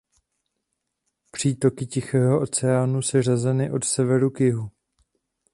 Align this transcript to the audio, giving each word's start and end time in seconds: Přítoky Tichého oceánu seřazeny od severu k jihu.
Přítoky 1.31 1.85
Tichého 1.87 2.41
oceánu 2.41 3.01
seřazeny 3.01 3.71
od 3.71 3.83
severu 3.85 4.29
k 4.29 4.39
jihu. 4.41 4.71